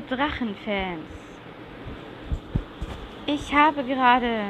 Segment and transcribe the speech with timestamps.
[0.00, 1.04] Drachenfans!
[3.26, 4.44] Ich habe gerade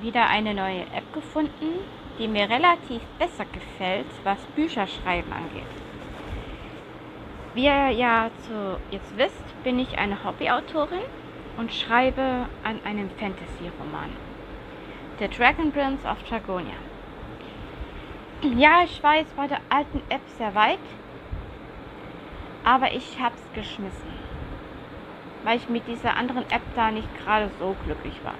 [0.00, 1.80] wieder eine neue App gefunden,
[2.18, 5.62] die mir relativ besser gefällt, was Bücherschreiben angeht.
[7.54, 11.02] Wie ihr ja zu, jetzt wisst, bin ich eine Hobbyautorin
[11.56, 14.10] und schreibe an einem Fantasy-Roman.
[15.18, 16.76] The Dragon Prince of Dragonia.
[18.42, 20.78] Ja, ich weiß, bei der alten App sehr weit,
[22.62, 24.27] aber ich habe es geschmissen,
[25.48, 28.34] weil ich mit dieser anderen App da nicht gerade so glücklich war.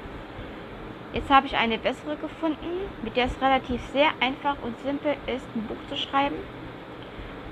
[1.14, 5.46] Jetzt habe ich eine bessere gefunden, mit der es relativ sehr einfach und simpel ist,
[5.56, 6.36] ein Buch zu schreiben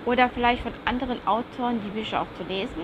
[0.04, 2.82] oder vielleicht von anderen Autoren die Bücher auch zu lesen.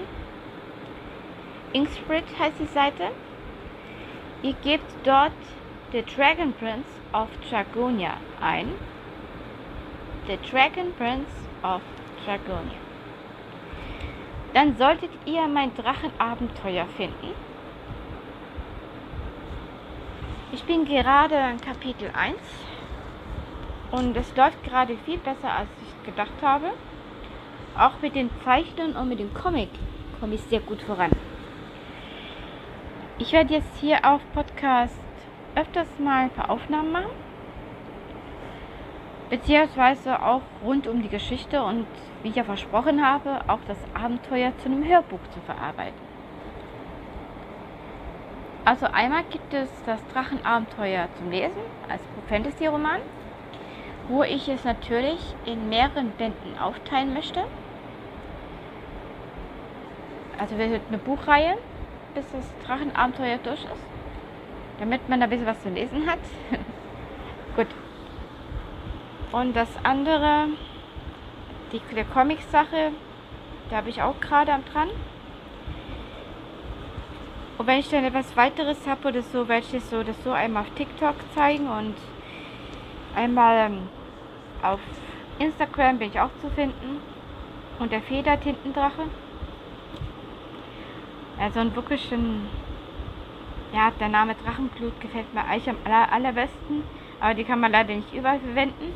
[1.75, 3.11] Inksprit heißt die Seite.
[4.43, 5.33] Ihr gebt dort
[5.93, 8.69] The Dragon Prince of Dragonia ein.
[10.27, 11.29] The Dragon Prince
[11.63, 11.83] of
[12.25, 12.92] Dragonia
[14.55, 17.35] dann solltet ihr mein Drachenabenteuer finden.
[20.53, 22.37] Ich bin gerade in Kapitel 1
[23.93, 26.73] und es läuft gerade viel besser, als ich gedacht habe.
[27.77, 29.71] Auch mit den Zeichnen und mit dem Comic
[30.21, 31.11] komme ich sehr gut voran.
[33.19, 35.01] Ich werde jetzt hier auf Podcast
[35.55, 37.32] öfters mal ein paar Aufnahmen machen
[39.33, 41.87] beziehungsweise auch rund um die Geschichte und
[42.23, 45.99] wie ich ja versprochen habe, auch das Abenteuer zu einem Hörbuch zu verarbeiten.
[48.67, 53.01] Also einmal gibt es das Drachenabenteuer zum Lesen als Fantasy-Roman,
[54.09, 57.43] wo ich es natürlich in mehreren Bänden aufteilen möchte.
[60.37, 61.57] Also wir wird eine Buchreihe,
[62.15, 63.87] bis das Drachenabenteuer durch ist,
[64.79, 66.21] damit man da ein bisschen was zu lesen hat.
[67.57, 67.69] Gut,
[69.33, 70.49] und das andere,
[71.73, 72.93] die, der Comic-Sache,
[73.71, 74.89] da habe ich auch gerade am dran.
[77.57, 80.63] Und wenn ich dann etwas weiteres habe oder so, werde ich so das so einmal
[80.63, 81.95] auf TikTok zeigen und
[83.15, 83.89] einmal ähm,
[84.63, 84.81] auf
[85.39, 87.01] Instagram bin ich auch zu finden.
[87.79, 89.03] Und der Federtintendrache.
[91.39, 92.49] Also ein wirklich ein,
[93.73, 96.85] ja, der Name Drachenblut gefällt mir eigentlich am aller, allerbesten.
[97.23, 98.93] Aber die kann man leider nicht überall verwenden.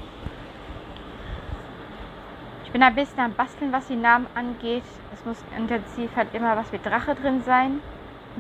[2.65, 4.83] Ich bin ein bisschen am Basteln, was die Namen angeht.
[5.15, 7.81] Es muss intensiv halt immer was mit Drache drin sein.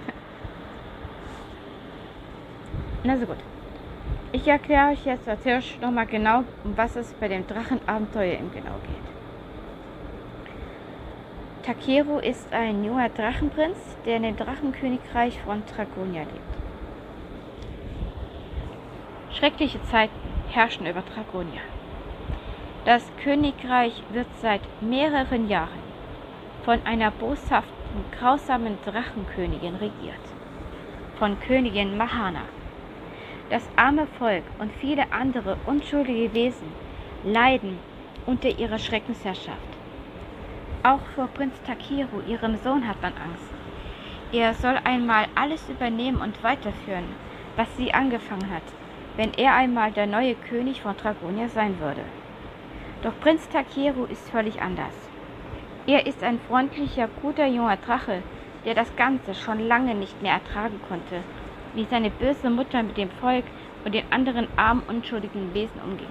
[3.04, 3.36] Na so gut.
[4.32, 8.80] Ich erkläre euch jetzt natürlich nochmal genau, um was es bei dem Drachenabenteuer im genau
[8.82, 9.06] geht.
[11.62, 16.65] Takeru ist ein junger Drachenprinz, der in dem Drachenkönigreich von Dragonia lebt.
[19.38, 20.14] Schreckliche Zeiten
[20.50, 21.60] herrschen über Dragonia.
[22.86, 25.84] Das Königreich wird seit mehreren Jahren
[26.64, 30.24] von einer boshaften, grausamen Drachenkönigin regiert,
[31.18, 32.44] von Königin Mahana.
[33.50, 36.72] Das arme Volk und viele andere unschuldige Wesen
[37.22, 37.78] leiden
[38.24, 39.60] unter ihrer Schreckensherrschaft.
[40.82, 43.52] Auch vor Prinz Takiru, ihrem Sohn, hat man Angst.
[44.32, 47.04] Er soll einmal alles übernehmen und weiterführen,
[47.56, 48.62] was sie angefangen hat,
[49.16, 52.02] wenn er einmal der neue König von Dragonia sein würde.
[53.02, 54.94] Doch Prinz Takeru ist völlig anders.
[55.86, 58.22] Er ist ein freundlicher, guter junger Drache,
[58.64, 61.22] der das Ganze schon lange nicht mehr ertragen konnte,
[61.74, 63.44] wie seine böse Mutter mit dem Volk
[63.84, 66.08] und den anderen armen, unschuldigen Wesen umging.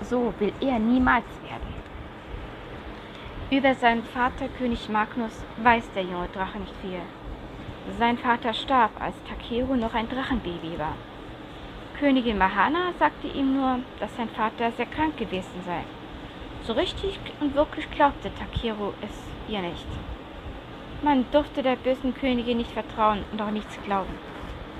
[0.00, 1.74] So will er niemals werden.
[3.50, 7.00] Über seinen Vater König Magnus weiß der junge Drache nicht viel.
[7.98, 10.96] Sein Vater starb, als Takeru noch ein Drachenbaby war.
[11.98, 15.84] Königin Mahana sagte ihm nur, dass sein Vater sehr krank gewesen sei
[16.66, 19.86] so richtig und wirklich glaubte Takeru es ihr nicht.
[21.02, 24.18] Man durfte der bösen Königin nicht vertrauen und auch nichts glauben.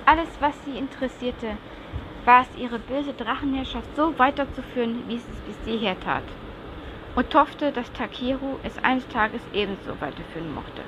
[0.05, 1.57] Alles, was sie interessierte,
[2.25, 6.23] war es, ihre böse Drachenherrschaft so weiterzuführen, wie es es bis jeher tat.
[7.15, 10.81] Und hoffte, dass Takeru es eines Tages ebenso weiterführen mochte.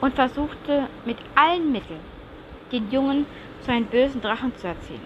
[0.00, 2.00] Und versuchte mit allen Mitteln,
[2.72, 3.26] den Jungen
[3.62, 5.02] zu einem bösen Drachen zu erziehen.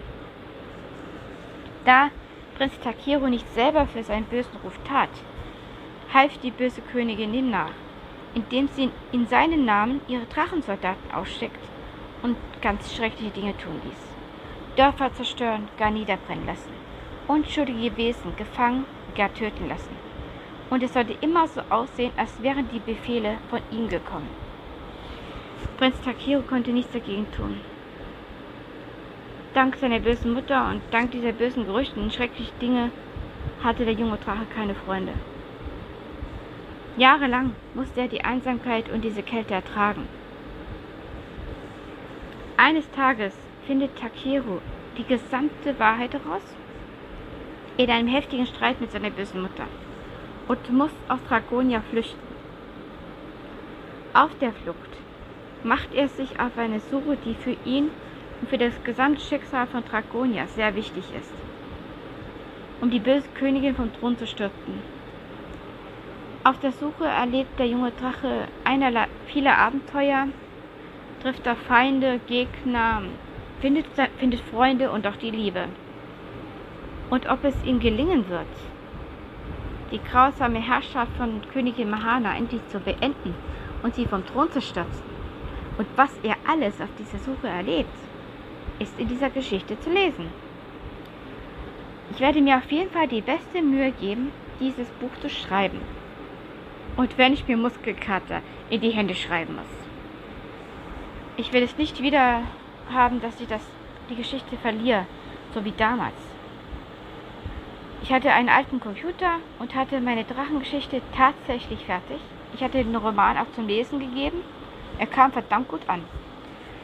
[1.85, 2.09] Da
[2.57, 5.09] Prinz Takeru nicht selber für seinen bösen Ruf tat,
[6.13, 7.71] half die böse Königin ihm nach,
[8.33, 11.59] indem sie in seinen Namen ihre Drachensoldaten ausschickt
[12.23, 14.15] und ganz schreckliche Dinge tun ließ.
[14.75, 16.73] Dörfer zerstören, gar niederbrennen lassen,
[17.27, 19.95] unschuldige Wesen gefangen, gar töten lassen.
[20.69, 24.29] Und es sollte immer so aussehen, als wären die Befehle von ihm gekommen.
[25.77, 27.61] Prinz Takeru konnte nichts dagegen tun.
[29.57, 32.91] Dank seiner bösen Mutter und dank dieser bösen Gerüchte und schrecklichen Dinge
[33.63, 35.13] hatte der junge Drache keine Freunde.
[36.95, 40.07] Jahrelang musste er die Einsamkeit und diese Kälte ertragen.
[42.55, 44.59] Eines Tages findet Takeru
[44.95, 46.43] die gesamte Wahrheit heraus
[47.77, 49.65] in einem heftigen Streit mit seiner bösen Mutter
[50.47, 52.21] und muss aus Dragonia flüchten.
[54.13, 54.97] Auf der Flucht
[55.63, 57.89] macht er sich auf eine Suche, die für ihn
[58.41, 61.33] und für das gesamte Schicksal von Dragonia sehr wichtig ist,
[62.81, 64.81] um die böse Königin vom Thron zu stürzen.
[66.43, 70.27] Auf der Suche erlebt der junge Drache einerlei viele Abenteuer,
[71.21, 73.01] trifft er Feinde, Gegner,
[73.59, 73.87] findet,
[74.17, 75.65] findet Freunde und auch die Liebe.
[77.09, 78.47] Und ob es ihm gelingen wird,
[79.91, 83.35] die grausame Herrschaft von Königin Mahana endlich zu beenden
[83.83, 85.17] und sie vom Thron zu stürzen.
[85.77, 87.95] Und was er alles auf dieser Suche erlebt,
[88.79, 90.27] ist in dieser Geschichte zu lesen.
[92.11, 95.81] Ich werde mir auf jeden Fall die beste Mühe geben, dieses Buch zu schreiben.
[96.95, 99.65] Und wenn ich mir Muskelkater in die Hände schreiben muss.
[101.35, 102.41] Ich will es nicht wieder
[102.91, 103.61] haben, dass ich das,
[104.09, 105.05] die Geschichte verliere,
[105.53, 106.15] so wie damals.
[108.01, 112.19] Ich hatte einen alten Computer und hatte meine Drachengeschichte tatsächlich fertig.
[112.53, 114.41] Ich hatte den Roman auch zum Lesen gegeben.
[114.97, 116.03] Er kam verdammt gut an.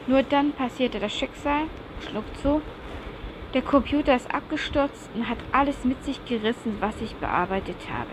[0.06, 1.62] Nur dann passierte das Schicksal,
[2.00, 2.62] schlug zu.
[3.54, 8.10] Der Computer ist abgestürzt und hat alles mit sich gerissen, was ich bearbeitet habe.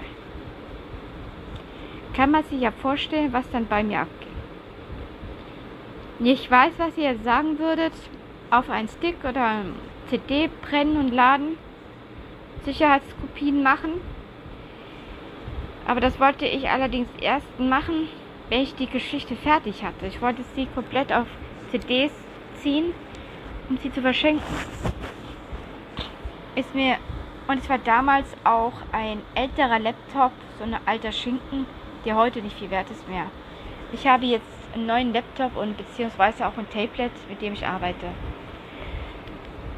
[2.14, 4.28] Kann man sich ja vorstellen, was dann bei mir abging.
[6.20, 7.94] Ich weiß, was ihr jetzt sagen würdet.
[8.52, 9.64] Auf einen Stick oder
[10.10, 11.58] CD brennen und laden.
[12.64, 13.94] Sicherheitskopien machen.
[15.88, 18.08] Aber das wollte ich allerdings erst machen,
[18.50, 20.06] wenn ich die Geschichte fertig hatte.
[20.06, 21.28] Ich wollte sie komplett auf
[21.72, 22.12] CDs
[22.62, 22.94] ziehen,
[23.72, 24.44] um sie zu verschenken.
[26.56, 26.98] Ist mir
[27.48, 31.66] und es war damals auch ein älterer Laptop, so ein alter Schinken,
[32.06, 33.28] der heute nicht viel wert ist mehr.
[33.94, 38.08] Ich habe jetzt einen neuen Laptop und beziehungsweise auch ein Tablet, mit dem ich arbeite.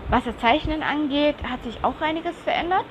[0.10, 2.86] Was das Zeichnen angeht, hat sich auch einiges verändert.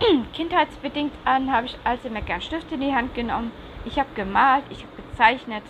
[0.32, 3.52] Kindheitsbedingt an habe ich also immer gern Stift in die Hand genommen.
[3.84, 5.62] Ich habe gemalt, ich habe gezeichnet.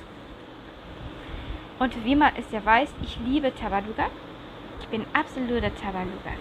[1.81, 4.11] Und wie man es ja weiß, ich liebe Tabaluga.
[4.81, 6.37] Ich bin absoluter Tabaluga-Fan.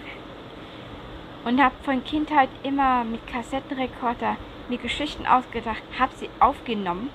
[1.46, 4.36] Und habe von Kindheit immer mit Kassettenrekorder
[4.68, 7.08] mir Geschichten ausgedacht, habe sie aufgenommen.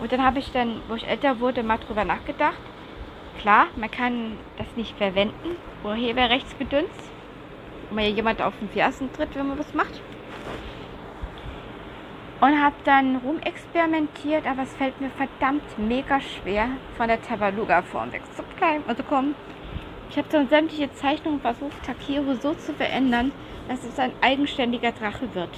[0.00, 2.58] Und dann habe ich dann, wo ich älter wurde, mal drüber nachgedacht.
[3.38, 6.90] Klar, man kann das nicht verwenden, Urheberrechtsgedöns,
[7.88, 10.00] wo man jemand auf den Fersen tritt, wenn man was macht.
[12.44, 18.84] Und habe dann rumexperimentiert, aber es fällt mir verdammt mega schwer, von der Tabaluga-Form wegzubleiben.
[18.86, 19.34] Also komm,
[20.10, 23.32] ich habe dann sämtliche Zeichnungen versucht, Takiro so zu verändern,
[23.66, 25.48] dass es ein eigenständiger Drache wird.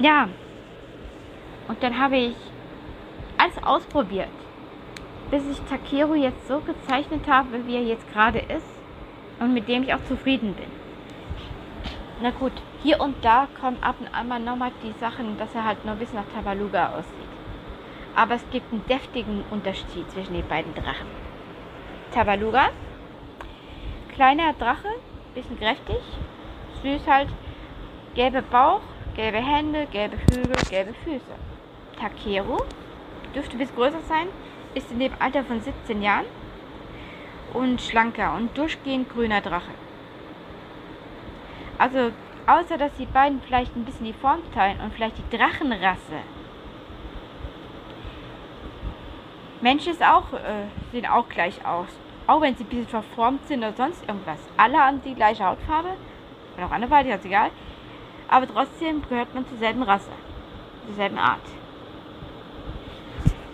[0.00, 0.28] Ja,
[1.68, 2.36] und dann habe ich
[3.38, 4.26] alles ausprobiert,
[5.30, 8.66] bis ich Takeru jetzt so gezeichnet habe, wie er jetzt gerade ist
[9.38, 10.83] und mit dem ich auch zufrieden bin.
[12.24, 15.66] Na gut, hier und da kommen ab und an mal nochmal die Sachen, dass er
[15.66, 17.28] halt nur bisschen nach Tabaluga aussieht.
[18.16, 21.06] Aber es gibt einen deftigen Unterschied zwischen den beiden Drachen.
[22.12, 22.70] Tabaluga,
[24.14, 24.88] kleiner Drache,
[25.34, 26.00] bisschen kräftig,
[26.82, 27.28] süß halt,
[28.14, 28.80] gelber Bauch,
[29.14, 31.34] gelbe Hände, gelbe Flügel, gelbe Füße.
[32.00, 32.56] Takeru,
[33.34, 34.28] dürfte bis größer sein,
[34.74, 36.24] ist in dem Alter von 17 Jahren
[37.52, 39.83] und schlanker und durchgehend grüner Drache.
[41.78, 42.12] Also,
[42.46, 46.20] außer dass die beiden vielleicht ein bisschen die Form teilen und vielleicht die Drachenrasse.
[49.60, 51.88] Menschen ist auch, äh, sehen auch gleich aus.
[52.26, 54.38] Auch wenn sie ein bisschen verformt sind oder sonst irgendwas.
[54.56, 55.90] Alle haben die gleiche Hautfarbe.
[56.56, 57.50] Oder auch anderweitig, ist egal.
[58.28, 60.10] Aber trotzdem gehört man zur selben Rasse.
[60.86, 61.40] Zur selben Art.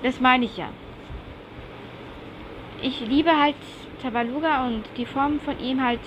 [0.02, 0.68] Das meine ich ja.
[2.82, 3.56] Ich liebe halt
[4.02, 6.00] Tabaluga und die Form von ihm halt.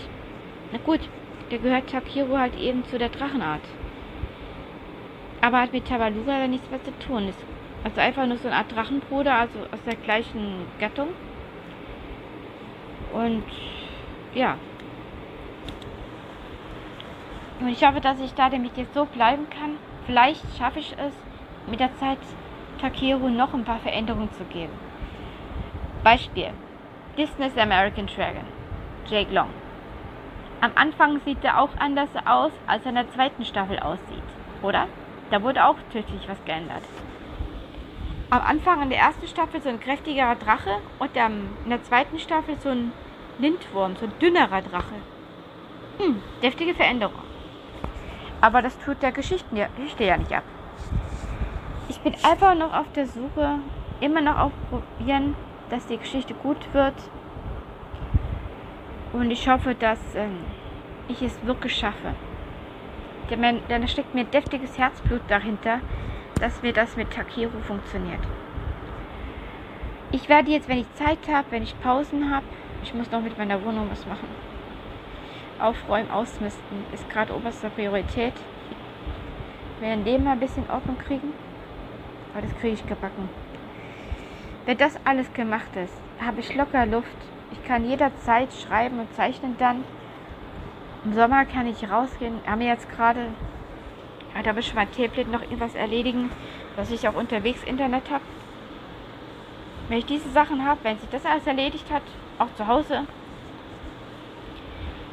[0.72, 1.02] Na gut,
[1.54, 3.62] der gehört Takiro halt eben zu der Drachenart.
[5.40, 7.28] Aber hat mit Tabaluga da nichts mehr zu tun.
[7.28, 7.38] Ist
[7.84, 11.10] also einfach nur so eine Art Drachenbruder, also aus der gleichen Gattung.
[13.14, 13.44] Und
[14.34, 14.58] ja.
[17.60, 19.78] Und ich hoffe, dass ich da damit jetzt so bleiben kann.
[20.08, 21.14] Vielleicht schaffe ich es
[21.70, 22.18] mit der Zeit
[22.82, 24.74] Takeru noch ein paar Veränderungen zu geben.
[26.04, 26.50] Beispiel:
[27.16, 28.48] Disney's American Dragon,
[29.08, 29.63] Jake Long.
[30.64, 34.24] Am Anfang sieht er auch anders aus, als er in der zweiten Staffel aussieht,
[34.62, 34.88] oder?
[35.30, 36.84] Da wurde auch tödlich was geändert.
[38.30, 42.56] Am Anfang in der ersten Staffel so ein kräftigerer Drache und in der zweiten Staffel
[42.62, 42.94] so ein
[43.40, 44.96] Lindwurm, so ein dünnerer Drache.
[45.98, 47.26] Hm, deftige Veränderung.
[48.40, 49.58] Aber das tut der Geschichte
[50.00, 50.44] ja nicht ab.
[51.90, 53.60] Ich bin einfach noch auf der Suche,
[54.00, 55.36] immer noch auf probieren,
[55.70, 56.96] dass die Geschichte gut wird.
[59.14, 60.28] Und ich hoffe, dass äh,
[61.08, 62.16] ich es wirklich schaffe.
[63.30, 65.80] Denn da steckt mir deftiges Herzblut dahinter,
[66.40, 68.20] dass mir das mit Takeru funktioniert.
[70.12, 72.46] Ich werde jetzt, wenn ich Zeit habe, wenn ich Pausen habe,
[72.84, 74.28] ich muss noch mit meiner Wohnung was machen.
[75.60, 78.34] Aufräumen, ausmisten ist gerade oberste Priorität.
[79.80, 81.34] Wir werden den mal ein bisschen Ordnung kriegen.
[82.34, 83.30] Aber das kriege ich gebacken.
[84.66, 87.18] Wenn das alles gemacht ist, habe ich locker Luft.
[87.54, 89.84] Ich kann jederzeit schreiben und zeichnen dann.
[91.06, 92.42] Im Sommer kann ich rausgehen.
[92.48, 93.28] Haben wir jetzt gerade,
[94.44, 96.32] da will ich mein Tablet noch irgendwas erledigen,
[96.76, 98.24] dass ich auch unterwegs Internet habe.
[99.88, 102.02] Wenn ich diese Sachen habe, wenn sich das alles erledigt hat,
[102.40, 103.06] auch zu Hause,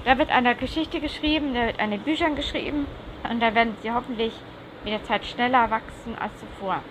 [0.06, 2.86] da wird eine Geschichte geschrieben, da wird eine Büchern geschrieben
[3.28, 4.32] und da werden sie hoffentlich
[4.84, 6.82] mit der Zeit schneller wachsen als zuvor.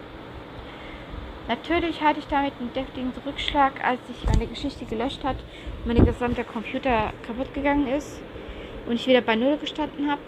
[1.50, 5.38] Natürlich hatte ich damit einen deftigen Rückschlag, als ich meine Geschichte gelöscht hat
[5.84, 8.22] und mein gesamter Computer kaputt gegangen ist
[8.86, 10.22] und ich wieder bei Null gestanden habe.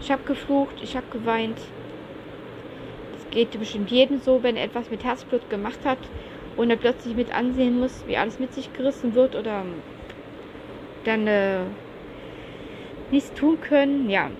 [0.00, 1.58] Ich habe geflucht, ich habe geweint.
[3.12, 5.98] Das geht bestimmt jedem so, wenn er etwas mit Herzblut gemacht hat
[6.56, 9.66] und er plötzlich mit ansehen muss, wie alles mit sich gerissen wird oder
[11.04, 11.58] dann äh,
[13.10, 14.08] nichts tun können.
[14.08, 14.30] Ja,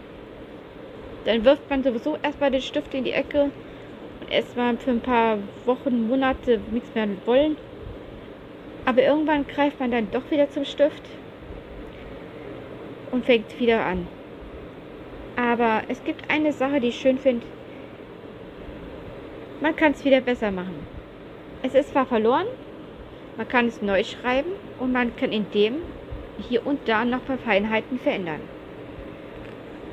[1.26, 3.50] dann wirft man sowieso erstmal den Stift in die Ecke
[4.30, 7.56] erstmal für ein paar Wochen, Monate nichts mehr wollen.
[8.84, 11.02] Aber irgendwann greift man dann doch wieder zum Stift
[13.10, 14.06] und fängt wieder an.
[15.36, 17.46] Aber es gibt eine Sache, die ich schön finde.
[19.60, 20.86] Man kann es wieder besser machen.
[21.62, 22.46] Es ist zwar verloren,
[23.36, 25.76] man kann es neu schreiben und man kann in dem
[26.48, 28.40] hier und da noch ein paar Feinheiten verändern.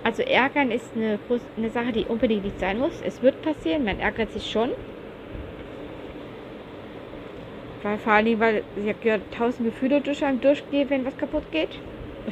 [0.03, 1.17] Also ärgern ist eine,
[1.55, 3.01] eine Sache, die unbedingt nicht sein muss.
[3.05, 4.71] Es wird passieren, man ärgert sich schon.
[7.81, 11.79] Weil vor allem, weil ich ja tausend Gefühle durch einem durchgehe, wenn was kaputt geht.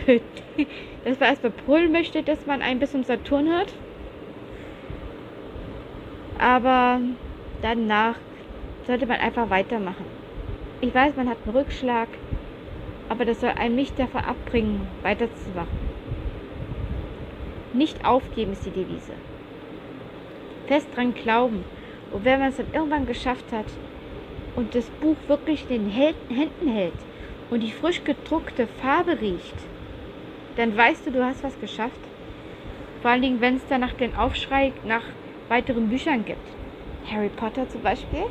[1.03, 3.73] dass man erstmal brüllen möchte, dass man ein bisschen Saturn hört.
[6.39, 7.01] Aber
[7.61, 8.15] danach
[8.87, 10.05] sollte man einfach weitermachen.
[10.81, 12.07] Ich weiß, man hat einen Rückschlag,
[13.09, 15.80] aber das soll einen nicht davon abbringen, weiterzumachen.
[17.73, 19.13] Nicht aufgeben ist die Devise.
[20.67, 21.63] Fest dran glauben.
[22.11, 23.65] Und wenn man es dann irgendwann geschafft hat
[24.55, 26.93] und das Buch wirklich in den Händen hält
[27.49, 29.55] und die frisch gedruckte Farbe riecht,
[30.57, 31.99] dann weißt du, du hast was geschafft.
[33.01, 35.03] Vor allen Dingen, wenn es danach den Aufschrei nach
[35.47, 36.45] weiteren Büchern gibt.
[37.09, 38.25] Harry Potter zum Beispiel.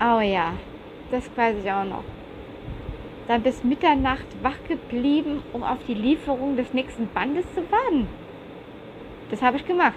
[0.00, 0.54] Oh ja,
[1.10, 2.04] das weiß ich auch noch
[3.30, 8.08] dann bis Mitternacht wach geblieben, um auf die Lieferung des nächsten Bandes zu warten.
[9.30, 9.94] Das habe ich gemacht.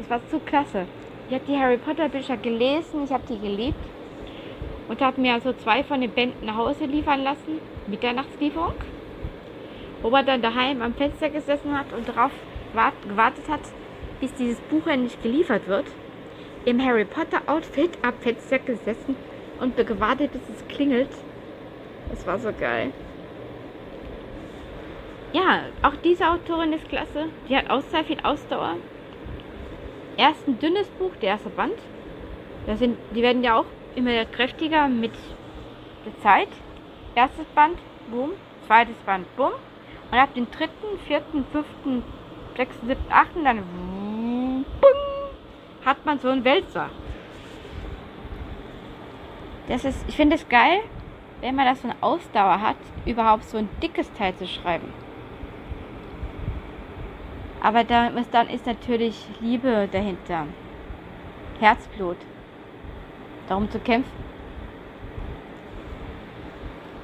[0.00, 0.86] Das war zu klasse.
[1.28, 3.78] Ich habe die Harry Potter Bücher gelesen, ich habe die geliebt
[4.88, 8.74] und habe mir also zwei von den Bänden nach Hause liefern lassen, Mitternachtslieferung,
[10.02, 12.32] wo man dann daheim am Fenster gesessen hat und darauf
[13.08, 13.60] gewartet hat,
[14.20, 15.86] bis dieses Buch endlich geliefert wird.
[16.64, 19.14] Im Harry Potter Outfit am Fenster gesessen
[19.60, 21.10] und gewartet, bis es klingelt
[22.10, 22.92] das war so geil.
[25.32, 27.28] Ja, auch diese Autorin ist klasse.
[27.48, 28.76] Die hat auch sehr viel Ausdauer.
[30.16, 31.74] Erst ein dünnes Buch, der erste Band.
[32.66, 35.12] Das sind, die werden ja auch immer kräftiger mit
[36.06, 36.48] der Zeit.
[37.16, 37.78] Erstes Band,
[38.10, 38.30] boom.
[38.66, 39.52] Zweites Band, boom.
[40.12, 42.04] Und ab dem dritten, vierten, fünften,
[42.56, 44.64] sechsten, siebten, achten, dann boom,
[45.84, 46.90] hat man so einen Wälzer.
[49.68, 50.80] Das ist, ich finde es geil,
[51.44, 54.90] wenn man das so eine Ausdauer hat, überhaupt so ein dickes Teil zu schreiben.
[57.60, 60.46] Aber dann ist, natürlich Liebe dahinter.
[61.60, 62.16] Herzblut.
[63.46, 64.24] Darum zu kämpfen.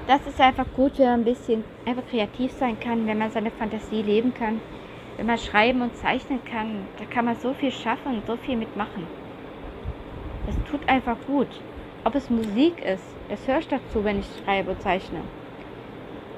[0.06, 3.50] Das ist einfach gut, wenn man ein bisschen einfach kreativ sein kann, wenn man seine
[3.50, 4.62] Fantasie leben kann.
[5.18, 8.56] Wenn man schreiben und zeichnen kann, da kann man so viel schaffen und so viel
[8.56, 9.06] mitmachen.
[10.46, 11.48] Das tut einfach gut.
[12.04, 13.04] Ob es Musik ist,
[13.46, 15.22] höre ich dazu, wenn ich schreibe zeichne.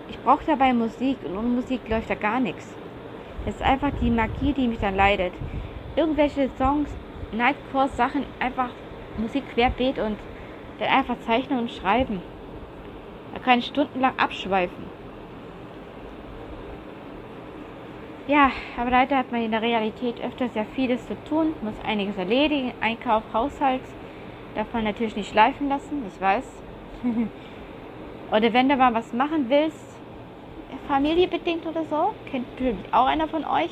[0.08, 2.76] Ich brauche dabei Musik und ohne Musik läuft da gar nichts.
[3.46, 5.34] Es ist einfach die Magie, die mich dann leidet.
[5.94, 6.90] Irgendwelche Songs,
[7.30, 8.74] Nightcore-Sachen, einfach
[9.16, 10.18] Musik querbeet und
[10.78, 12.22] dann einfach zeichnen und schreiben.
[13.32, 14.90] Da kann ich stundenlang abschweifen.
[18.26, 22.16] Ja, aber leider hat man in der Realität öfters ja vieles zu tun, muss einiges
[22.16, 23.82] erledigen, Einkauf, Haushalt,
[24.54, 26.44] darf man natürlich nicht schleifen lassen, ich weiß.
[28.30, 29.92] oder wenn du mal was machen willst,
[30.88, 33.70] familiebedingt oder so, kennt bestimmt auch einer von euch,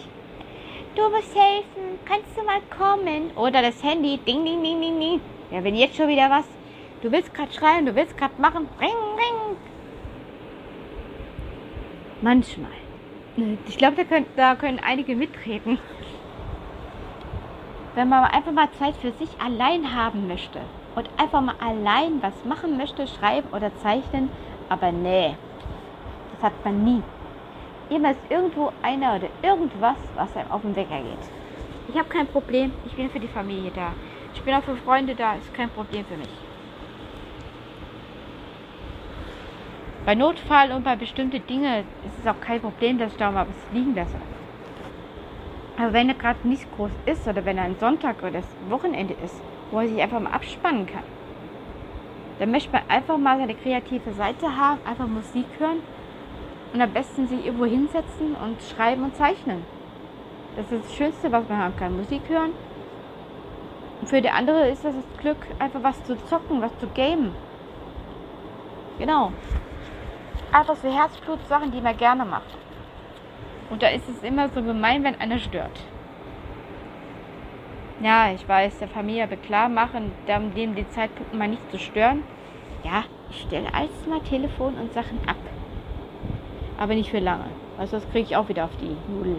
[0.94, 3.30] du musst helfen, kannst du mal kommen?
[3.37, 5.20] Oder das Handy, ding, ding, ding, ding, ding.
[5.50, 6.46] Ja, wenn jetzt schon wieder was,
[7.02, 9.56] du willst gerade schreien, du willst gerade machen, ring, ring.
[12.22, 12.70] Manchmal.
[13.66, 15.78] Ich glaube, da können, da können einige mitreden.
[17.94, 20.61] Wenn man einfach mal Zeit für sich allein haben möchte
[20.94, 24.30] und einfach mal allein was machen möchte, schreiben oder zeichnen,
[24.68, 25.37] aber nee,
[26.32, 27.02] das hat man nie.
[27.88, 31.30] Immer ist irgendwo einer oder irgendwas, was einem auf den Wecker geht.
[31.88, 33.92] Ich habe kein Problem, ich bin für die Familie da.
[34.32, 36.28] Ich bin auch für Freunde da, ist kein Problem für mich.
[40.06, 43.47] Bei Notfall und bei bestimmten Dingen ist es auch kein Problem, dass ich da mal
[43.49, 44.16] was liegen lasse.
[45.80, 49.14] Aber wenn er gerade nicht groß ist oder wenn er ein Sonntag oder das Wochenende
[49.25, 51.04] ist, wo er sich einfach mal abspannen kann,
[52.38, 55.78] dann möchte man einfach mal seine kreative Seite haben, einfach Musik hören
[56.75, 59.64] und am besten sich irgendwo hinsetzen und schreiben und zeichnen.
[60.54, 61.96] Das ist das Schönste, was man haben kann.
[61.96, 62.52] Musik hören.
[64.02, 67.34] Und für die andere ist das das Glück, einfach was zu zocken, was zu gamen.
[68.99, 69.32] Genau.
[70.52, 72.60] Einfach so Herzblut-Sachen, die man gerne macht.
[73.71, 75.81] Und da ist es immer so gemein, wenn einer stört.
[78.03, 82.25] Ja, ich weiß, der Familie klar machen, dem die Zeitpunkt mal nicht zu stören.
[82.85, 85.37] Ja, ich stelle alles mal Telefon und Sachen ab.
[86.79, 87.47] Aber nicht für lange.
[87.79, 89.37] Also das kriege ich auch wieder auf die Nudel.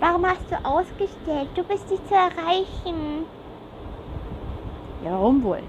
[0.00, 1.48] Warum hast du ausgestellt?
[1.54, 3.24] Du bist nicht zu erreichen.
[5.04, 5.62] Ja, warum wohl?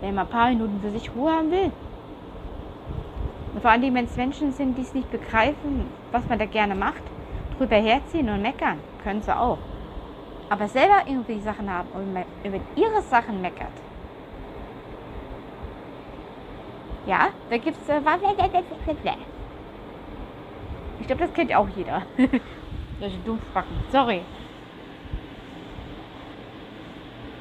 [0.00, 1.72] Wenn man ein paar Minuten für sich Ruhe haben will.
[3.54, 6.74] Und vor allem, wenn es Menschen sind, die es nicht begreifen, was man da gerne
[6.74, 7.13] macht,
[7.58, 9.58] drüber herziehen und meckern, können sie auch.
[10.48, 13.72] Aber selber irgendwie Sachen haben und über ihre Sachen meckert.
[17.06, 17.88] Ja, da gibt es.
[17.88, 18.00] Äh,
[21.00, 22.02] ich glaube, das kennt auch jeder.
[23.00, 23.76] Solche Dummfracken.
[23.90, 24.22] Sorry.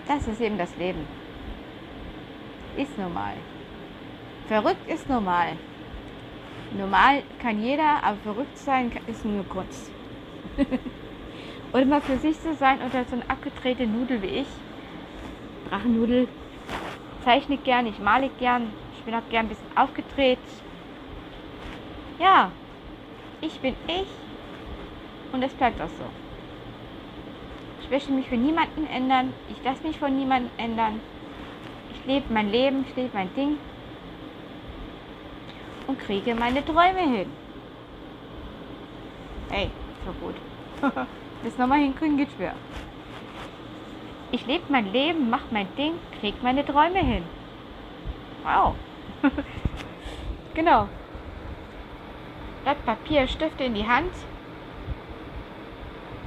[0.08, 1.08] Das ist eben das Leben.
[2.76, 3.36] Ist normal.
[4.48, 5.54] Verrückt ist normal.
[6.78, 9.92] Normal kann jeder, aber verrückt sein ist nur Kunst.
[11.74, 14.48] Und mal für sich zu sein unter so eine abgedrehte Nudel wie ich.
[15.70, 16.28] Drachennudel.
[17.24, 18.72] Zeichne gern, ich male gern.
[18.96, 20.40] Ich bin auch gern ein bisschen aufgedreht.
[22.20, 22.52] Ja,
[23.42, 24.08] ich bin ich
[25.32, 26.06] und es bleibt auch so.
[27.82, 29.34] Ich möchte mich für niemanden ändern.
[29.50, 31.02] Ich lasse mich von niemandem ändern.
[31.94, 33.58] Ich lebe mein Leben, ich lebe mein Ding
[35.88, 37.30] und kriege meine Träume hin.
[39.50, 39.70] Hey,
[40.12, 40.36] gut.
[41.44, 42.54] das nochmal hinkriegen geht schwer.
[44.32, 47.24] Ich lebe mein Leben, mache mein Ding, kriege meine Träume hin.
[48.44, 48.76] Wow.
[50.54, 50.90] genau.
[52.64, 54.12] Blatt Papier, Stifte in die Hand.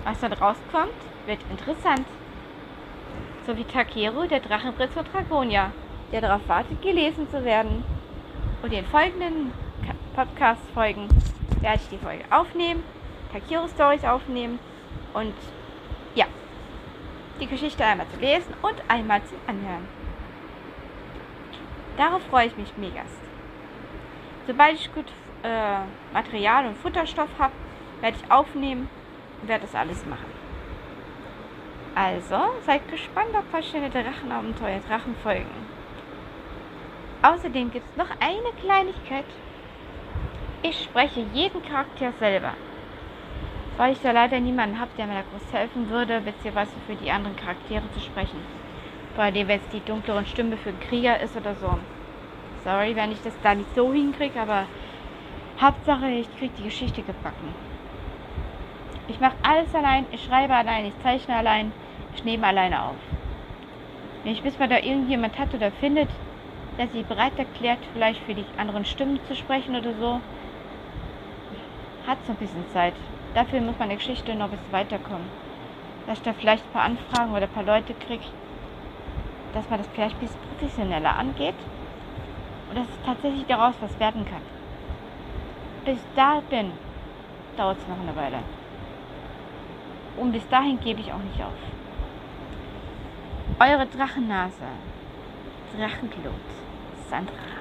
[0.05, 0.95] Was dann rauskommt,
[1.27, 2.07] wird interessant.
[3.47, 5.73] So wie Takeru, der Drachenprinz von Dragonia,
[6.13, 7.85] der darauf wartet, gelesen zu werden.
[8.63, 9.53] Und in den folgenden
[10.15, 11.09] Podcast-Folgen
[11.61, 12.83] werde ich die Folge aufnehmen,
[13.37, 14.59] Takeru Stories aufnehmen
[15.13, 15.35] und
[16.15, 16.25] ja,
[17.39, 19.87] die Geschichte einmal zu lesen und einmal zu anhören.
[21.99, 23.03] Darauf freue ich mich mega.
[24.47, 25.07] Sobald ich gut
[25.43, 25.79] äh,
[26.15, 27.53] Material und Futterstoff habe,
[28.01, 28.89] werde ich aufnehmen
[29.43, 30.33] und werde das alles machen.
[31.95, 35.47] Also, seid gespannt auf verschiedene Drachenabenteuer, Drachenfolgen.
[37.23, 39.25] Außerdem gibt es noch eine Kleinigkeit.
[40.63, 42.53] Ich spreche jeden Charakter selber.
[43.77, 47.11] Weil ich da leider niemanden habe, der mir da groß helfen würde, beziehungsweise für die
[47.11, 48.41] anderen Charaktere zu sprechen.
[49.15, 51.79] Vor allem, wenn es die dunklere Stimme für einen Krieger ist oder so.
[52.65, 54.67] Sorry, wenn ich das da nicht so hinkriege, aber
[55.61, 57.55] Hauptsache, ich kriege die Geschichte gebacken.
[59.09, 61.73] Ich mache alles allein, ich schreibe allein, ich zeichne allein,
[62.15, 62.97] ich nehme alleine auf.
[64.25, 66.09] Wenn ich bis mal da irgendjemand hat oder findet,
[66.77, 70.21] der sich bereit erklärt, vielleicht für die anderen Stimmen zu sprechen oder so,
[72.07, 72.95] hat so ein bisschen Zeit.
[73.37, 75.29] Dafür muss meine Geschichte noch bisschen weiterkommen.
[76.07, 78.25] Dass ich da vielleicht ein paar Anfragen oder ein paar Leute kriege,
[79.53, 81.55] dass man das vielleicht ein bisschen professioneller angeht
[82.71, 84.41] und dass es tatsächlich daraus was werden kann.
[85.85, 86.73] Bis da bin,
[87.59, 88.39] dauert es noch eine Weile.
[90.17, 91.53] Und bis dahin gebe ich auch nicht auf.
[93.61, 94.65] Eure Drachennase,
[95.77, 96.33] Drachenklot,
[97.11, 97.56] Sandra.